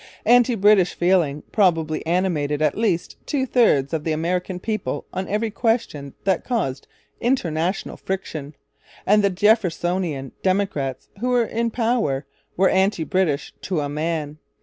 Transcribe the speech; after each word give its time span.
Anti 0.25 0.55
British 0.55 0.95
feeling 0.95 1.43
probably 1.51 2.03
animated 2.07 2.59
at 2.59 2.75
least 2.75 3.17
two 3.27 3.45
thirds 3.45 3.93
of 3.93 4.03
the 4.03 4.11
American 4.13 4.59
people 4.59 5.05
on 5.13 5.27
every 5.27 5.51
question 5.51 6.15
that 6.23 6.43
caused 6.43 6.87
international 7.19 7.97
friction; 7.97 8.55
and 9.05 9.23
the 9.23 9.29
Jeffersonian 9.29 10.31
Democrats, 10.41 11.09
who 11.19 11.29
were 11.29 11.45
in 11.45 11.69
power, 11.69 12.25
were 12.57 12.69
anti 12.69 13.03
British 13.03 13.53
to 13.61 13.79
a 13.79 13.89
man. 13.89 14.39